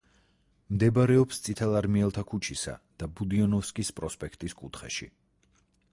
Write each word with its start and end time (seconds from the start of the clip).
მდებარეობს 0.75 1.41
წითელარმიელთა 1.47 2.23
ქუჩისა 2.31 2.73
და 3.03 3.11
ბუდიონოვსკის 3.19 3.93
პროსპექტის 4.01 4.57
კუთხეში. 4.63 5.11